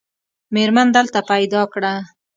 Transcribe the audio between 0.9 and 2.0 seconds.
دلته پیدا کړه.